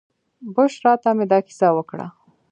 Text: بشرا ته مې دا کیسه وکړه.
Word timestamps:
بشرا 0.55 0.93
ته 1.03 1.09
مې 1.17 1.25
دا 1.31 1.39
کیسه 1.47 1.67
وکړه. 1.75 2.07